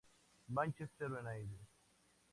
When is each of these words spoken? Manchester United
Manchester 0.49 1.09
United 1.13 1.61